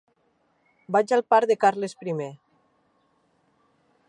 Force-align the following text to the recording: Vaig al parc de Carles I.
Vaig 0.95 1.13
al 1.17 1.23
parc 1.35 1.51
de 1.51 1.59
Carles 1.67 1.95
I. 2.09 2.19